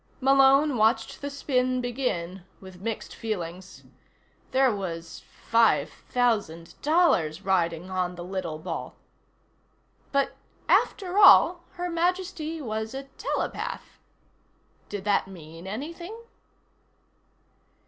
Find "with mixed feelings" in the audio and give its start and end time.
2.59-3.83